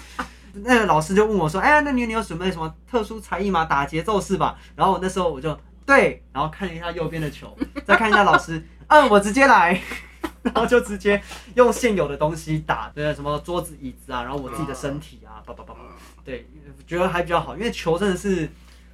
[0.53, 3.65] 那个老师就问我说：“哎、那你你有准备什么特殊才艺吗？
[3.65, 9.81] 打节奏是吧？”然后我那时候我就对，然后看一下右边的球，再看一下老师，嗯，我直接来，
[10.43, 11.21] 然后就直接
[11.55, 15.81] 用现有的东西打，对，什么桌子、椅子啊，然后我自己的身体啊，叭叭叭叭，
[16.25, 16.49] 对，
[16.87, 18.51] 觉得还比较好，因为球真的是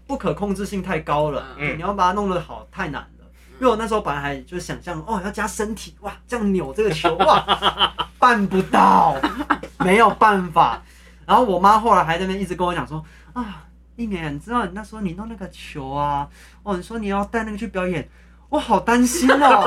[0.06, 3.15] 不可控制性太高了，嗯你要把它弄得好太难了。
[3.58, 7.42] 因为我那时候本来还就想象哦，要加身体哇，这样扭这个球哇，
[8.18, 9.16] 办不到，
[9.78, 10.82] 没有办法。
[11.24, 13.64] 然后我妈后来还在那边一直跟我讲说啊，
[13.96, 16.28] 一年，你知道你那时候你弄那个球啊，
[16.62, 18.08] 哦，你说你要带那个去表演，
[18.48, 19.64] 我好担心哦。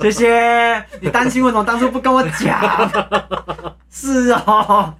[0.00, 2.90] 谢谢你担心，为什么当初不跟我讲？
[3.90, 4.94] 是哦，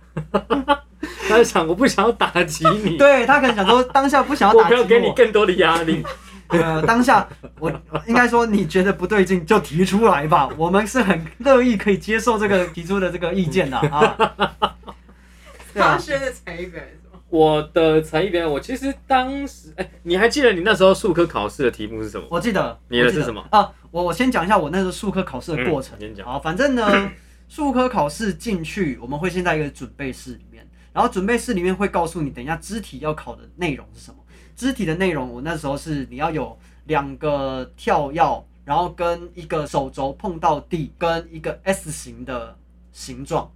[1.28, 6.04] 他就想我不想要打击你， 对他可能想说当下不想要我打击不要给你更多的压力。
[6.48, 7.26] 呃，当下
[7.58, 7.72] 我
[8.06, 14.14] 应该说你觉得不对劲就提出来吧，我们是很乐意可以接受这个提出的这个意见的啊。
[15.72, 17.18] 对啊，他轩的才艺表演是吗？
[17.30, 22.26] 我的才艺表演，我其实当时，哎、你还记得你那时候数科考试的题目是什么？
[22.30, 23.68] 我记得你的我记得是什么啊？
[23.90, 26.00] 我我先讲一下我那时候数科考试的过程嗯。
[26.00, 27.10] 先讲好，反正呢，
[27.48, 30.53] 数科考试进去，我们会先在一个准备室里面，
[30.94, 34.16] 然后准备室里面会告诉你，等一下肢体要考的内容是什么。
[34.54, 42.56] 肢体的内容，我那时候是你要有两个跳跃，然后跟一个手肘碰到地，跟一个 S 型的
[42.92, 43.50] 形状，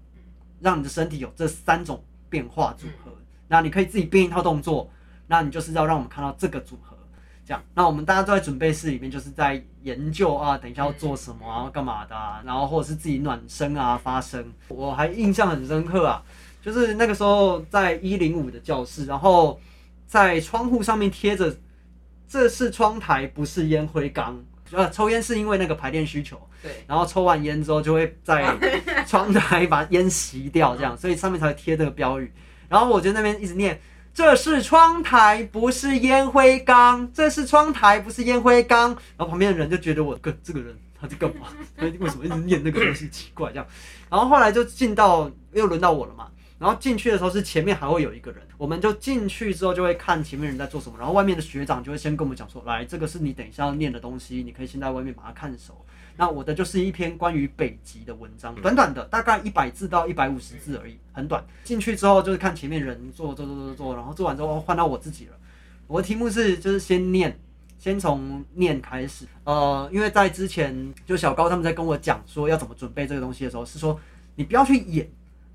[0.61, 3.13] 让你的身体有这三种变化组合。
[3.47, 4.91] 那你可以自己编一套动作，
[5.29, 6.97] 那你就是要让我们看到这个组合。
[7.47, 14.53] 这样，那我们大家都在准备室里面，就是在研究啊，等一下要做什么啊，干嘛的啊，然后或者是自己暖身啊、发声。
[14.69, 16.23] 我还印象很深刻啊，
[16.63, 19.61] 就是那个时候在一零五的教室，然后
[20.07, 21.57] 在窗户上面贴着
[22.29, 24.43] “这是窗台，不是烟灰缸”。
[24.71, 28.55] 呃，抽烟是因为那个排练需求，对，然后抽完烟之后就会在
[29.09, 32.31] 窗台把烟吸掉，这样，所以上面才会贴这个标语。
[32.69, 33.81] 然后我就在那边一直念
[34.13, 37.11] ：“这是窗台，不是烟灰缸。
[37.15, 41.47] 这是窗台，不是烟灰缸。”然后旁边的人就觉得我个这个人他在干嘛？
[41.75, 43.09] 他 为什么一直念那个东西？
[43.09, 43.67] 奇怪这样。
[44.11, 46.29] 然后后来就进到又轮到我了嘛。
[46.59, 55.85] 然后进去的时候是前面还会有一个人，我们就进去之后就会看前面人在做什么，然后外面的学长就会先跟我们讲说，来，这个是你等一下要念的东西，你可以先在外面把它看熟。
[56.17, 61.45] 那我的就是一篇关于北极的文章，短短的，大概一百字到一百五十字而已，很短。
[61.63, 65.33] 进去之后就是看前面人做做做做做，然后做完之后换到我自己了。
[65.87, 67.39] 我的题目是就是先念，
[67.79, 69.27] 先从念开始。
[69.45, 73.99] 呃，因为在之前就小高他们在跟我讲说要怎么准备这个东西的时候，是说
[74.35, 75.09] 你不要去演，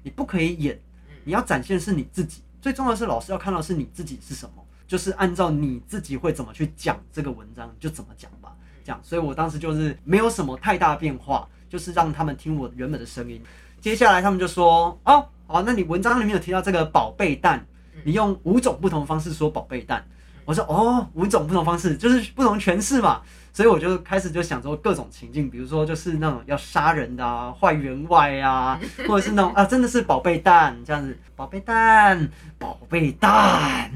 [0.03, 0.79] 你不可以演，
[1.23, 2.41] 你要展现是你自己。
[2.61, 8.55] 最重要的是老师要看到是你自己是什么，就是按照你自己会怎么去讲这个文章就怎么讲吧。
[8.85, 13.41] 这样，所以我当时就是没有什么太大变化，就是让他们听我原本的声音。
[13.81, 17.65] 接下来他们就说：“哦，好，那你文章里面有提到这个宝贝蛋，
[18.03, 20.05] 你用五种不同方式说宝贝蛋。”
[20.45, 23.21] 我说：“哦，五种不同方式，就是不同诠释嘛。”
[23.53, 33.91] 所以我就开始就想说各种情境，比如说就是那种要杀人的啊，坏员外啊， 或者是那种啊真的是宝贝蛋这样子，宝贝蛋，宝贝蛋。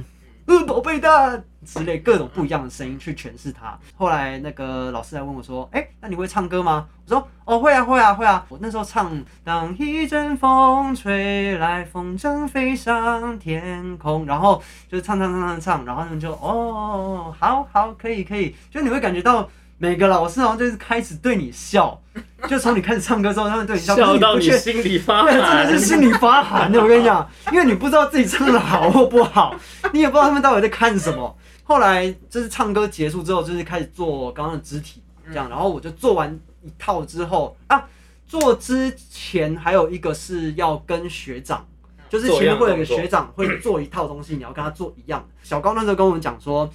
[0.48, 3.78] 呃，宝贝蛋之类各种不一样的声音去诠释它。
[3.98, 22.02] 后来那个老师来问我说：“哎、那你会唱歌吗？”我说：“哦，会啊，会啊，会啊。”我那时候唱《当一阵风吹来，风筝飞上天空》，然后就唱唱唱唱唱，然后他们就哦，好好，可以可以，就你会感觉到每个老师好像就是开始对你笑，
[22.50, 25.80] 就从你开始唱歌之后，他们对你笑，笑到你心里发对，真的是。
[25.86, 26.82] 心里发寒的。
[26.82, 29.56] 我跟你讲，因为你不知道自己唱的好或不好，
[29.94, 31.38] 你也不知道他们到底在看什么。
[31.63, 37.86] 后来就是唱歌结束之后，就是开始做刚刚的肢体，这样，然后我就做完一套之后啊，
[38.26, 41.66] 做之前还有一个是要跟学长。
[42.10, 45.28] 就是前面会有一个学长会做一套东西，你要跟他做一样的。
[45.44, 46.72] 小高那时候跟我们讲说，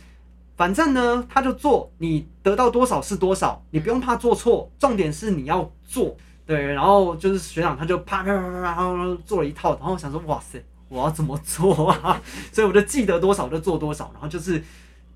[0.56, 6.16] 反正呢，他就做，你得到多少是多少，你不用怕做错，重点是你要做。
[6.44, 12.20] 对，然后就是学长他就啪啪啪啪，然后做了一套，然后我想说哇塞，我要怎么做啊？
[12.52, 14.62] 所以我就记得多少就做多少，然后就是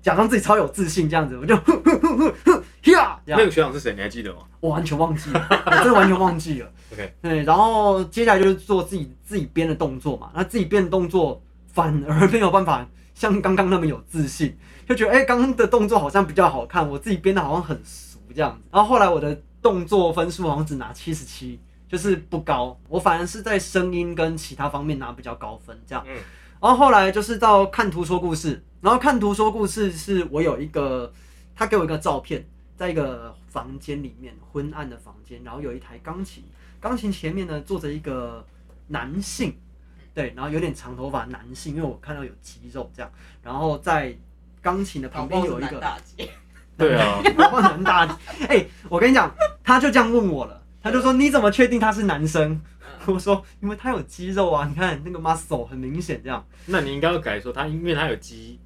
[0.01, 2.63] 假装自己超有自信这样子，我就哼哼哼哼哼
[3.25, 3.93] 那个学长是谁？
[3.93, 4.39] 你还记得吗？
[4.61, 6.71] 我完全忘记了， 我真的完全忘记了。
[6.93, 14.55] OK 对，然后接下来就是做自己自己编的动作嘛，那自己编的动作反而没有办法像刚刚那么有自信，
[14.87, 18.61] 就觉得哎，刚刚的动作好像比较好看，我自己编的好像很熟这样子。
[18.71, 26.05] 然后后来我的动作分数好像只拿七十七，就是不高，我反而是在声音跟其他方面拿比较高分这样。
[26.07, 26.15] 嗯
[26.59, 31.11] 然后后来就是到看图说故事，然后看图说故事是我有一个，
[31.55, 36.43] 他给我一个照片，在一个房间里面昏暗的房间，然后有一台钢琴，
[36.79, 38.45] 钢琴前面呢坐着一个
[38.87, 39.55] 男性，
[40.17, 43.11] 对，然后有点长头发男性，因为我看到有肌肉这样，
[43.43, 44.17] 然后在
[44.63, 46.27] 钢琴的旁边有一个大姐，
[46.75, 48.17] 对啊，搞不好很大。
[48.49, 49.31] 哎、我跟你讲，
[49.63, 52.59] 他就这样问我了，他就说你怎么确定他是男生？
[53.05, 56.43] 我说因为他有肌肉啊，你看那个 muscle 很明显这样。
[56.65, 58.59] 那你应该要改说他，因为他有肌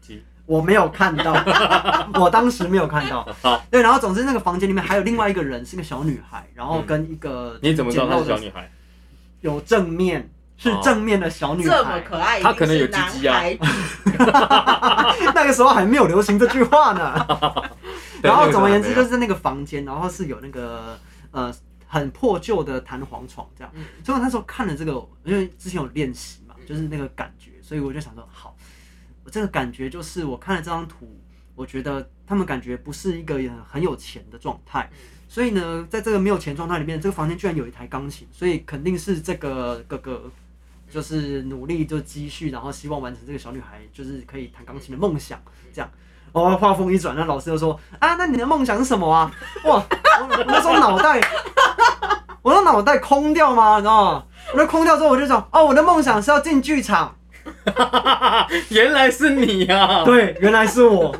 [0.00, 1.32] 肌我没有看到，
[2.20, 3.22] 我当时没有看到。
[3.40, 8.68] 好，对，然后总之那个房间里面还有另外一个人，是个小女孩，然后跟一个你怎么知道她是小女孩？
[9.40, 12.00] 有正面，是哦正面的小女这么孩。
[12.00, 13.42] 可爱，她可能有鸡鸡啊
[15.34, 17.26] 那个时候还没有流行这句话呢。
[18.22, 20.98] 然后总而言之，就是那个房间，然后是有那个
[21.30, 21.54] 呃
[21.86, 23.70] 很破旧的弹簧床这样。
[23.74, 24.92] 嗯所以我那时候看了这个，
[25.24, 28.56] 因为之前有练习嘛，就是那个感觉，所以我就想说，好，
[29.24, 31.20] 我这个感觉就是我看了这张图，
[31.54, 33.38] 我觉得他们感觉不是一个
[33.68, 34.88] 很有钱的状态，
[35.28, 40.30] 所以呢，在这个没有钱状态里面，这个房间居然有一台钢琴，所以肯定是这个哥哥。
[40.94, 45.36] 就是努力就积蓄，然后希望完成这个小女孩就是可以弹钢琴的梦想，
[45.74, 45.90] 这样。
[46.30, 49.28] 哦，话锋一转，那老师就说啊，那你的梦想是什么啊？
[49.64, 49.84] 哇，
[50.20, 51.20] 我我那时候脑袋，
[52.42, 53.78] 我的脑袋空掉吗？
[53.78, 54.24] 你知道吗？
[54.52, 57.16] 我那空掉之后，我就想，哦，我的梦想是要进剧场。
[58.68, 60.04] 原来是你啊！
[60.04, 61.12] 对，原来是我，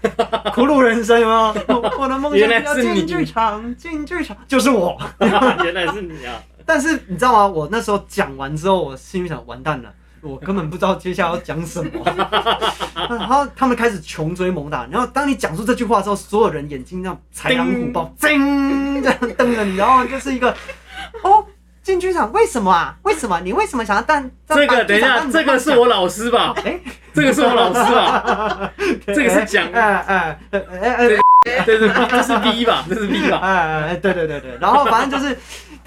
[0.54, 1.54] 苦鲁人生有没有？
[1.68, 4.98] 我我的梦想是你要进剧场，进剧场就是我。
[5.20, 6.40] 原来是你啊！
[6.68, 7.46] 但是你知道吗？
[7.46, 11.90] 我那时候讲完之后，我心里想，完蛋了，我根本不知道接下来要讲什么。
[13.08, 20.54] 然后他们开始穷追猛打，然后当你讲出这句话之后，所有人眼睛这样豺狼虎豹，叮这样瞪着你，然后就是一个
[21.22, 21.44] 哦。
[21.80, 22.94] 进剧场为什么啊？
[23.04, 23.40] 为什么？
[23.40, 26.52] 你为什么想要当这个等一下，这个是我老师吧？
[26.62, 26.78] 哎，
[27.14, 28.70] 这个是我老师吧？
[29.06, 31.08] 这个是讲哎哎哎哎哎
[31.64, 32.84] 对对，这是 B 吧？
[32.86, 33.38] 这是 B 吧？
[33.38, 35.34] 哎哎，对对对对，然后反正就是，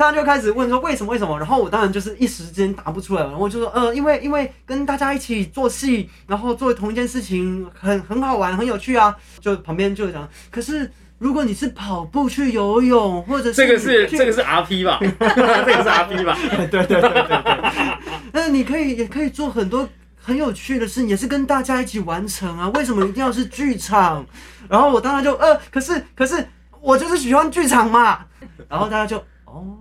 [0.02, 14.98] 他就开始问说为什么为什么，然后我当然就是一时之间答不出来，然后我就说呃，因为因为跟大家一起做戏，然后做同一件事情很很好玩，很有趣啊，就旁边就讲，可是如果你是跑步去游泳，或者是这个是这个是 RP 吧？
[15.02, 16.38] 这个是 RP 吧？
[16.72, 18.00] 对对对对对，
[18.34, 22.70] 那你可以也可以做很多很有趣的事，也是跟大家一起完成啊。
[22.70, 24.26] 为什么一定要是剧场？
[24.68, 26.48] 然后我当然就呃，可是可是
[26.80, 28.26] 我就是喜欢剧场嘛。
[28.68, 29.78] 然后大家就哦，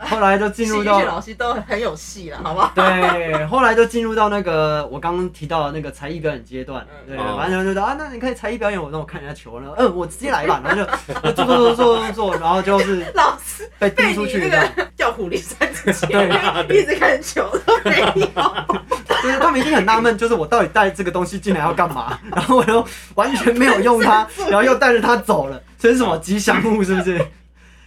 [0.00, 2.72] 后来就进入戏剧到老师都很有戏了，好不好？
[2.74, 6.86] 对，后来就进入到那个我刚刚提到的那个才艺表演阶段。
[7.06, 9.74] 对，哦完全就说啊，那你可以才艺表演，我让我看人家球了。
[9.76, 10.84] 嗯，我直接来吧，然后
[11.22, 14.66] 就就做做做做做做， 然后就是老师被踢出去这样。
[14.74, 16.08] 个叫苦力山之前，
[16.66, 18.06] 对一直看球都没有。
[19.22, 22.18] 就是他们一定很纳闷，就是我到底带这个东西进来要干嘛？
[22.34, 22.82] 然后我又
[23.16, 27.20] 完全没有用它，然后又带着它走了，这是什么吉祥物是不是？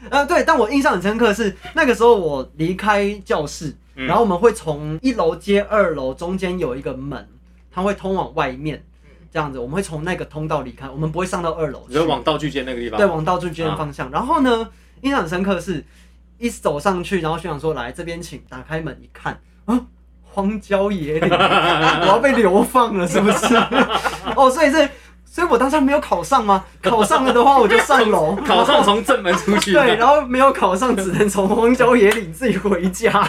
[0.10, 7.28] 呃，对，但我印象很深刻的是那个时候我离开教室，嗯然后我们会从一楼接二楼，中间有一个门，
[7.72, 8.84] 它会通往外面，
[9.32, 12.06] 这样子，我们会从那个通道离开，我们不会上到二楼去你说。
[12.06, 12.98] 往道具间那个地方？
[12.98, 14.10] 对，往道具间的方向。
[14.12, 14.70] 然后呢，
[15.02, 15.84] 印象很深刻的是，
[16.38, 19.80] 一走上去，然后学长说：“来这边请。”打开门一看，啊，
[20.24, 23.56] 荒郊野岭， 我要被流放了，是不是？
[24.36, 24.89] 哦，所以是，
[25.34, 26.63] 所以我当时没有考上吗？
[26.80, 28.36] 考上了的话，我就上楼。
[28.46, 29.74] 考上从正门出去。
[29.74, 33.28] 对，然后没有考上，只能从荒郊野岭自己回家。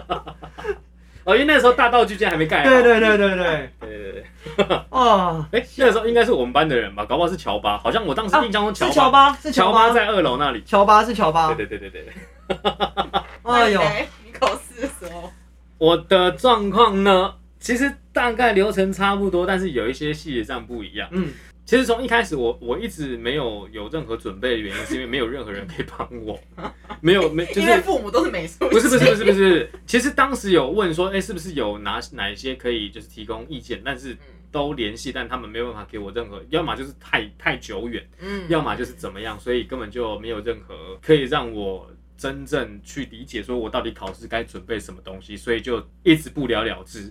[1.24, 2.70] 哦，因为那时候大道具间还没盖好。
[2.70, 4.24] 对对对对对，对对
[4.56, 4.80] 对。
[4.88, 7.04] 哦，哎，那个时候应该是我们班的人吧？
[7.04, 10.62] 搞不好是乔巴，好像我当时印象中是乔巴，是乔巴，乔巴在二楼那里。
[10.64, 11.52] 乔巴是乔巴。
[11.52, 13.22] 对对对对对对。
[13.42, 13.80] 哎呦，
[14.24, 15.30] 你考试的时候，
[15.76, 17.34] 我的状况呢，
[17.64, 21.08] 其实大概流程差不多，但是有一些细节上不一样。
[21.12, 21.30] 嗯，
[21.64, 26.38] 其实从一开始我我一直没有有任何准备的原因，是因为没有任何人可以帮我，
[27.00, 34.14] 没有没就是因为父母都是美术，不是不是不是不是，其实当时有问说，哎、是不是有哪哪一些可以就是提供意见，但是
[34.52, 38.42] 都联系，但他们没有办法给我任何，要么就是太太久远，嗯。
[38.50, 47.10] 要么就是怎么样，所以根本就没有任何可以让我真正去理解，说我到底考试该准备什么东西，所以就一直不了了之。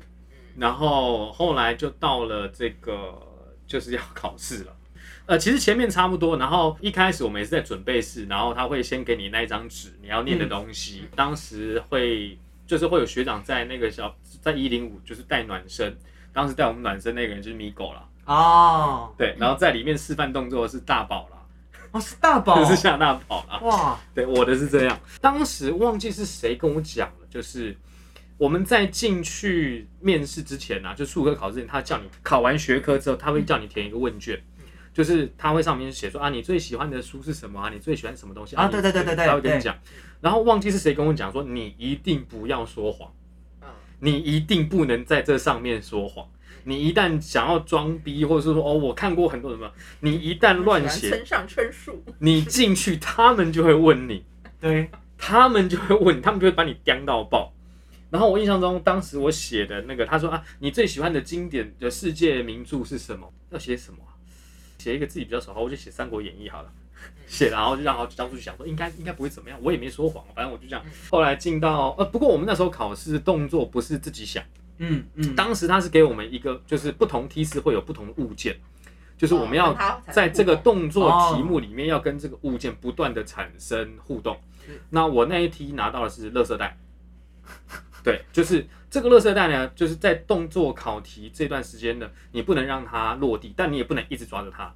[0.57, 3.21] 然后后来就到了这个
[3.65, 4.75] 就是要考试了。
[5.25, 11.07] 呃，其实前面差不多，然后一开始我们也是在准备室，然后他会先给你那一张纸，你要念的东西。
[11.15, 12.37] 当时会
[12.67, 15.97] 就是会有学长在那个小在一零五就是带暖身，
[16.33, 21.37] 当时带我们暖身那个人就是米狗啦，哦，对，然后在里面示范动作是大宝啦，
[21.91, 23.59] 哦是大宝就， 是夏大宝啦。
[23.59, 24.99] 哇，对，我的是这样。
[25.21, 27.77] 当时忘记是谁跟我讲了，就是
[28.37, 34.41] 我们在进去面试之前啊，就数科考试前，他叫你考完学科之后，他会叫你填一个问卷，
[34.93, 37.69] 就是他会上面写说啊，你最喜欢的书是什么啊？
[37.71, 39.77] 你最喜欢什么东西啊对对对对对对他会跟你讲。
[40.19, 43.11] 然后忘记是谁跟我讲说，你一定不要说谎，
[43.61, 43.67] 嗯，
[43.99, 46.27] 你一定不能在这上面说谎。
[46.65, 49.69] 你一旦想要装逼，或者是说哦，我看过很多什么，
[49.99, 54.23] 你一旦乱写，村上春树，你进去，他们就会问你，
[54.61, 57.53] 对，他们就会问你，他们就会把你刁到爆。
[58.13, 63.27] 然后我印象中，当时我写的那个，他说啊，你最喜欢的经典的世界名著是什么？
[63.49, 64.13] 要写什么啊？
[64.77, 66.71] 写一个自己比较熟，好，我就写《三国演义》好了。
[67.25, 70.85] 写，然后就让他当初就想说，应该应该不会怎么样，我也没说谎，反正我就这样。
[71.09, 74.43] 后来进到呃，不过我们那时候考试动作不是自己想，
[74.77, 78.55] 嗯嗯，当时他是给我们一个，就是不同梯次会有不同的物件，
[79.17, 79.75] 就是我们要
[80.11, 84.39] 在这个动动作题目里面要跟这个物件不断的产生互动。
[84.91, 86.77] 那我那一题拿到的是垃圾袋，
[88.03, 94.73] 对，就是这个垃圾袋呢，就是在动作考题这段时间呢，你不能让它落地，但你也不能一直抓着它，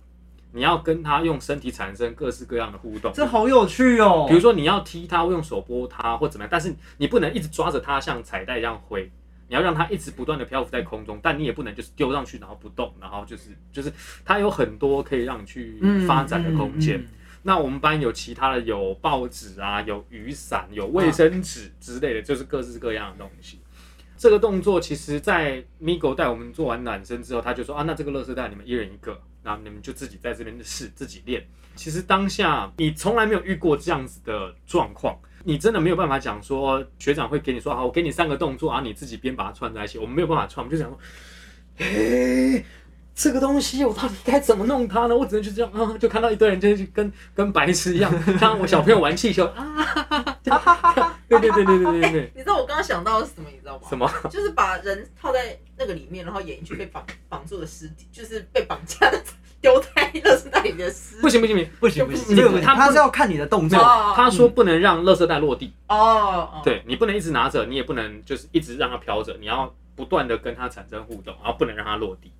[0.53, 3.11] 你要跟它用身体产生各式各样的互动。
[3.13, 4.25] 这好有趣哦。
[4.30, 9.11] 比如说你要踢它，或用手拨它，或怎么样，但是你不能一直抓着它像彩带一样挥，
[9.49, 13.91] 你要让它一直不断的漂浮在空中，但你也不能就是丢上去然后不动，然后就是就是
[14.23, 16.97] 它有很多可以让你去嗯发展的空间。
[16.97, 17.07] 嗯嗯
[17.47, 23.61] 那我们班有其他的，有报纸啊，有雨伞，有卫生纸之类的，就是各式各样的东西。
[24.17, 31.47] 这个动作其实，在 Migo 带我们做完暖身之后，他就说啊，那这个乐色袋你们一人一个，那你们就自己在这边试，自己练。
[31.73, 39.97] 其实当下你从来没有遇过这样子的状况，你真的没有办法讲说学长会给你说好，我给你三个动作，然后你自己边把它串在一起。
[39.97, 40.99] 我们没有办法串，我们就想说，
[41.77, 42.65] 嘿，
[43.18, 45.15] 这个东西我到底该怎么弄它呢？
[45.18, 53.49] 我只能就这样啊，就看到一堆人就是跟跟白痴一样，像我小朋友玩气球啊，哈哈哈对对对对对对对，你知道我刚刚想到的是什么？
[53.51, 53.88] 你知道吗？
[53.89, 54.07] 什么？
[54.30, 59.20] 就是把人套在那个里面，然后演一具被绑绑住的尸体，就是被绑架的
[59.59, 61.22] 丢在垃圾袋里的尸体。
[61.22, 63.80] 不行不行不行，不行不行，他不他是要看你的动作。
[63.80, 65.97] 哦他说不能让垃圾袋落地，哦，
[66.53, 72.32] 哦，对你不能一直拿着，你也不能就是一直让它飘着，你要不断的跟它产生互动，然后不能让它落地。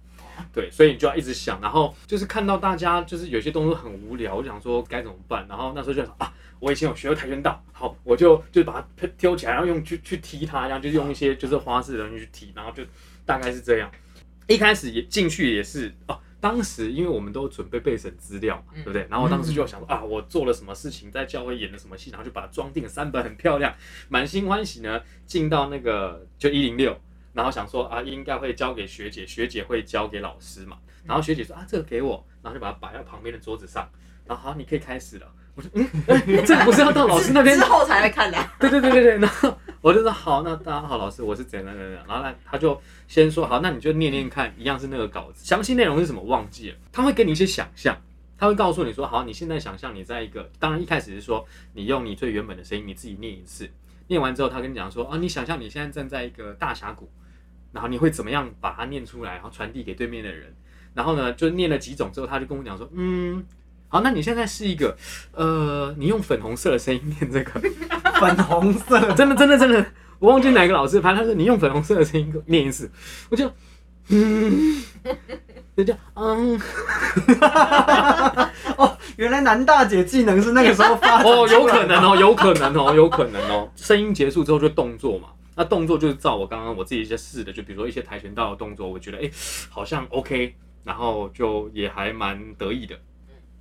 [0.54, 12.84] 对，所以你就要一直想，然后就是看到大家就是有些动作很无聊，我想说该怎么办，然后那时候就想啊，我以前有学过跆拳道，好，我就就把它丢起来，然后用去去踢它，然后就用一些就是花式的东西去踢，然后就
[13.26, 13.92] 大概是这样。
[14.48, 19.06] 一开始也进去也是哦，当时因为我们都准备备审资料嘛，嗯对不对？
[19.10, 23.76] 然后我当时就想说啊，我做了什么事情，在教会演了什么戏，然后就把它装订了三本，很漂亮，
[24.08, 26.98] 满心欢喜呢，进到那个就一零六，
[27.38, 30.76] 然后想说啊，应该会交给学姐，学姐会交给老师嘛。
[31.06, 33.88] 然后学姐说啊，这个给我，然后就把它摆在旁边的桌子上，
[34.26, 35.32] 然后好，你可以开始了。
[35.54, 38.38] 我说嗯，哎这不是要到老师那边之后才会看的。
[38.60, 47.96] 对对对对对，然后我就说好，那大家好，老师，我是怎样怎样怎样，然后呢，他就先说好，那你就念念看，一样是那个稿子，详细内容是什么忘记了，他会给你一些想象，
[48.36, 53.70] 他会告诉你说，好，你现在想象你在一个，当然一开始是说你用你最原本的声音，你自己念一次，
[54.08, 57.10] 念完之后，他跟你讲说，啊，你想象你现在站在一个大峡谷，
[57.78, 60.52] 然后你会怎么样把它念出来，然后传递给对面的人，
[60.96, 63.46] 然后呢，就念了几种之后，他就跟我讲说，嗯。
[63.90, 64.98] 好，那你现在是一个，
[65.32, 67.62] 呃，你用粉红色的声音念这个，
[68.20, 69.86] 粉红色， 真的真的真的，
[70.20, 72.92] 我忘记哪个老师反正，他说你用粉红色的声音念一次，
[73.30, 73.50] 我就
[74.10, 74.84] 嗯，
[75.78, 76.60] 就这样嗯，
[78.76, 83.72] 哦，原来男大姐技能是那个时候发展哦，有可能哦，有可能哦，有可能哦。
[83.78, 89.30] 声音结束之后就动作嘛，那动作就是照我刚刚我自己一些试的，就比如说一些跆拳道的动作，我觉得哎、
[89.72, 90.54] 好像 OK，
[90.84, 92.96] 然后就也还蛮得意的。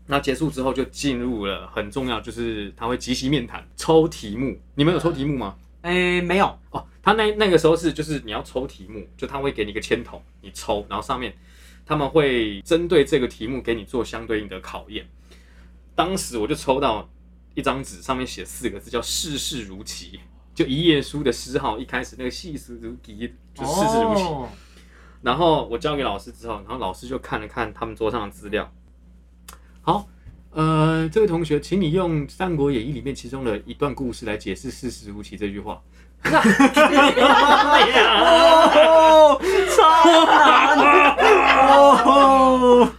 [0.07, 5.57] 那结束之后就进入了很重要，就是他会即席面谈抽题目，你们有抽题目吗？
[5.80, 11.34] 哎，没有，哦，他那那个时候是就是你要抽题目，就他会给你一个签筒，你抽，然后上面
[11.86, 15.09] 他们会针对这个题目给你做相对应的考验。
[15.94, 17.09] 当时我就抽到
[17.55, 20.20] 一张纸，上面写四个字叫“事事如棋”，
[20.57, 24.22] 就一页书的诗号，一开始那个“细思如棋”就事事如棋。
[24.22, 24.48] 哦
[25.22, 28.70] 然后我交给老师之后，然后老师就看了看他们桌上的资料。
[29.82, 30.07] 好，
[30.52, 35.82] 呃，这位同学，请你用《三国演义》里面其中的一段故事来解释“事事如棋”这句话。
[38.86, 39.40] 哦，
[39.74, 40.78] 超难
[41.68, 42.92] 哦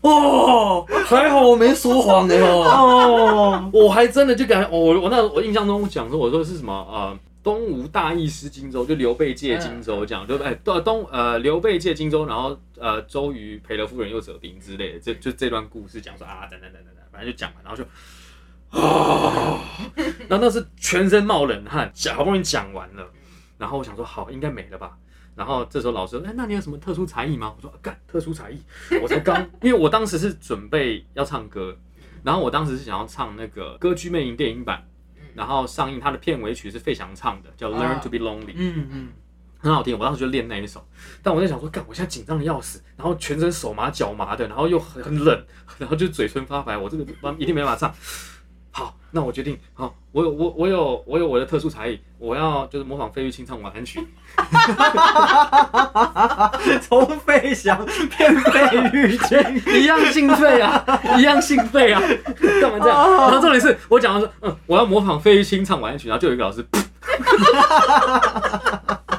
[0.00, 17.84] 哦，还好我没说谎的哦，哦，我还真的就感觉，哦，我我那我印象中讲说，我说是什么呃，东吴大意失荆州，就刘备借荆州这样，就哎东东呃刘备借荆州，然后呃周瑜赔了夫人又折兵之类的，这就这段故事讲说啊等等等等等，反正就讲完，然后就
[18.78, 19.64] 啊，
[20.28, 23.08] 然后那是全身冒冷汗，讲好不容易讲完了。
[23.56, 24.92] 然后我想说好，应该没了吧。
[25.38, 27.54] 然后这时候老师说，哎，那你有什么特殊才艺吗？
[27.56, 28.60] 我说，啊干、特殊才艺，
[29.00, 31.78] 我才刚，因为我当时是准备要唱歌，
[32.24, 34.84] 然后我当时是想要唱那个《歌剧魅影》电影版，
[35.34, 38.46] 然后上映它的片尾曲是费翔唱的，叫《Learn to Be Lonely》。
[38.56, 39.08] 嗯嗯，
[39.60, 40.84] 很好听，我当时就练那一首，
[41.22, 45.44] 但我在想说，干，我现在紧张的要死，然后全身手麻脚麻的，然后又很很冷，
[45.78, 47.04] 然后就嘴唇发白，我这个
[47.38, 47.94] 一定没办法唱。
[48.70, 54.06] 好，那我决定，好，我有我我有我有我的特殊才艺，我要就是模仿费玉清唱晚安曲。
[56.82, 57.84] 从费翔
[58.16, 59.38] 变费玉清，
[59.74, 62.00] 一样兴奋啊，一样兴奋啊，
[62.60, 63.10] 干嘛这样？
[63.10, 66.64] 然后重点是我讲的说，嗯，我要模仿费玉清唱晚安曲，然后就有一个老师，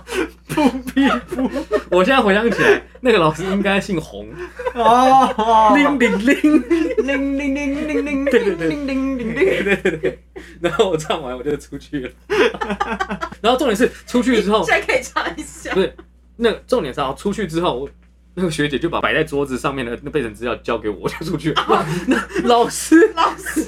[0.49, 1.49] 不必不
[1.95, 4.27] 我现在回想起来，那个老师应该姓洪，
[4.73, 6.63] 哦，铃铃铃。
[6.99, 10.19] 铃铃铃铃铃对对对铃铃铃铃，对对对对，
[10.61, 12.11] 然后我唱完我就出去了，
[13.41, 15.81] 然后重点是出去之后现，在可以唱一下不。
[15.81, 15.95] 是
[16.35, 17.89] 那重点是啊，出去之后，我
[18.35, 21.85] 那个学姐就把摆在桌子上面的那备审资料交给我，我就出去了。
[22.05, 23.65] 那老师，老师，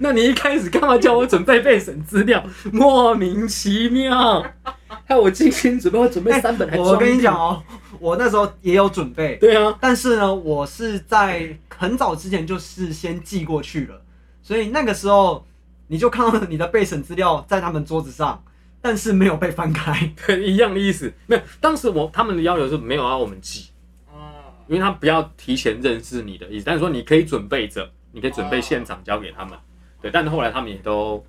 [0.00, 2.44] 那你一开始干嘛叫我准备备审资料？
[2.72, 4.44] 莫名其妙，
[5.10, 7.60] 害我精心准备，我准备三本我跟你讲，哦，
[7.98, 14.00] 我那时候也有准备，对啊，但是呢，我是在很早之前就是先寄过去了，
[14.40, 15.44] 所以那个时候
[15.88, 18.44] 你就看到你的备审资料在他们桌子上，
[18.80, 20.12] 但是没有被翻开。
[20.24, 21.12] 对，一样的意思。
[21.26, 23.70] 没有，当时我他们的要求是没有要我们寄，
[24.12, 29.58] 哦，因为他不要提前认识你的意思，但是说你可以准备着，你可以准备现场交给他们。
[30.00, 31.24] 对，但是后来他们也都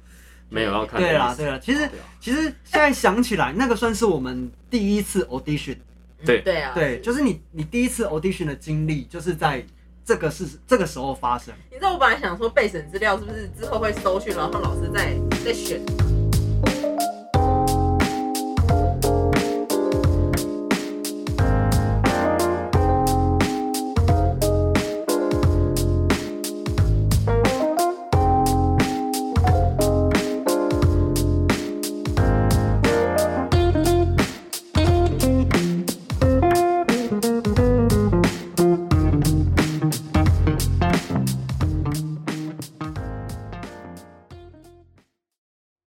[0.51, 0.99] 没有要看。
[0.99, 1.89] 对啦，对啦，其实
[2.19, 5.77] 其实现在想起来，那个算是我们第一次 audition，
[6.25, 6.41] 对。
[6.41, 9.65] 对啊，对，就是你你第一次 audition 的经历，就是在
[10.03, 11.53] 这个是这个时候发生。
[11.71, 15.81] 你知道我本来想说备审资料是不是之后会搜去，然后老师再再选